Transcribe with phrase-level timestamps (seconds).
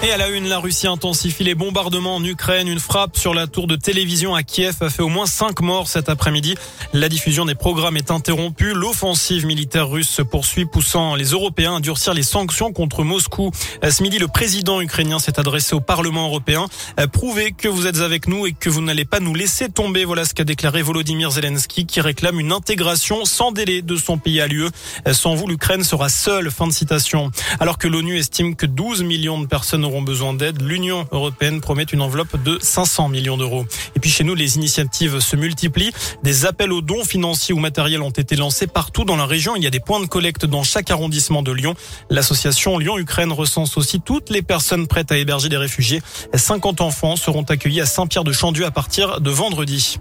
[0.00, 2.68] Et à la une, la Russie intensifie les bombardements en Ukraine.
[2.68, 5.88] Une frappe sur la tour de télévision à Kiev a fait au moins cinq morts
[5.88, 6.54] cet après-midi.
[6.92, 8.74] La diffusion des programmes est interrompue.
[8.74, 13.50] L'offensive militaire russe se poursuit, poussant les Européens à durcir les sanctions contre Moscou.
[13.82, 16.66] Ce midi, le président ukrainien s'est adressé au Parlement européen.
[17.12, 20.04] Prouvez que vous êtes avec nous et que vous n'allez pas nous laisser tomber.
[20.04, 24.40] Voilà ce qu'a déclaré Volodymyr Zelensky, qui réclame une intégration sans délai de son pays
[24.40, 24.68] à l'UE.
[25.10, 26.52] Sans vous, l'Ukraine sera seule.
[26.52, 27.32] Fin de citation.
[27.58, 31.84] Alors que l'ONU estime que 12 millions de personnes auront besoin d'aide, l'Union européenne promet
[31.84, 33.66] une enveloppe de 500 millions d'euros.
[33.96, 35.92] Et puis chez nous, les initiatives se multiplient.
[36.22, 39.56] Des appels aux dons financiers ou matériels ont été lancés partout dans la région.
[39.56, 41.74] Il y a des points de collecte dans chaque arrondissement de Lyon.
[42.10, 46.02] L'association Lyon-Ukraine recense aussi toutes les personnes prêtes à héberger des réfugiés.
[46.34, 49.98] 50 enfants seront accueillis à Saint-Pierre-de-Chandieu à partir de vendredi.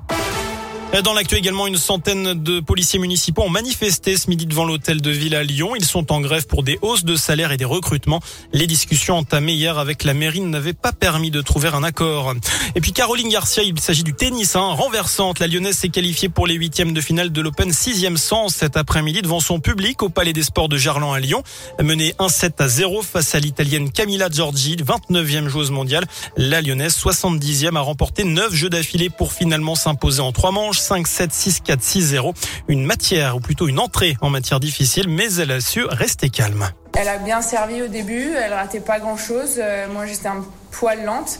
[1.03, 5.11] Dans l'actu également, une centaine de policiers municipaux ont manifesté ce midi devant l'hôtel de
[5.11, 5.75] ville à Lyon.
[5.75, 8.19] Ils sont en grève pour des hausses de salaire et des recrutements.
[8.51, 12.33] Les discussions entamées hier avec la mairie n'avaient pas permis de trouver un accord.
[12.73, 15.39] Et puis Caroline Garcia, il s'agit du tennis, hein, renversante.
[15.39, 19.21] La Lyonnaise s'est qualifiée pour les huitièmes de finale de l'Open 6e sens cet après-midi
[19.21, 21.43] devant son public au Palais des Sports de Gerland à Lyon.
[21.79, 26.05] Menée 1-7 à 0 face à l'Italienne Camilla Giorgi, 29e joueuse mondiale.
[26.37, 30.76] La Lyonnaise, 70e, a remporté 9 jeux d'affilée pour finalement s'imposer en trois manches.
[30.81, 32.33] 5, 7, 6, 4, 6, 0.
[32.67, 36.69] Une matière, ou plutôt une entrée en matière difficile, mais elle a su rester calme.
[36.93, 39.61] Elle a bien servi au début, elle ratait pas grand chose.
[39.91, 41.39] moi, j'étais un poil lente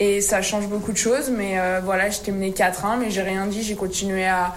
[0.00, 1.30] et ça change beaucoup de choses.
[1.30, 3.62] Mais euh, voilà, j'étais menée 4-1, mais j'ai rien dit.
[3.62, 4.54] J'ai continué à,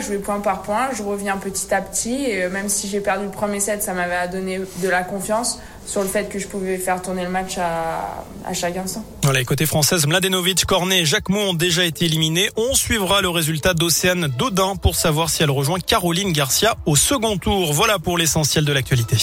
[0.00, 0.88] jouer point par point.
[0.92, 2.24] Je reviens petit à petit.
[2.24, 5.60] Et euh, même si j'ai perdu le premier set, ça m'avait donné de la confiance
[5.86, 9.04] sur le fait que je pouvais faire tourner le match à, à chaque instant.
[9.22, 12.50] Voilà, côté française, Mladenovic, Cornet et Jacques ont déjà été éliminés.
[12.56, 17.38] On suivra le résultat d'Océane Dodin pour savoir si elle rejoint Caroline Garcia au second
[17.38, 17.72] tour.
[17.72, 19.16] Voilà pour l'essentiel de l'actualité.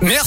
[0.00, 0.26] Merci.